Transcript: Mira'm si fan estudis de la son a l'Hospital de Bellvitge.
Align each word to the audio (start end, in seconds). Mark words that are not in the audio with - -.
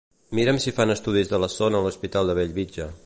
Mira'm 0.37 0.59
si 0.63 0.73
fan 0.77 0.93
estudis 0.93 1.31
de 1.33 1.41
la 1.43 1.51
son 1.57 1.79
a 1.81 1.83
l'Hospital 1.85 2.33
de 2.33 2.39
Bellvitge. 2.41 2.91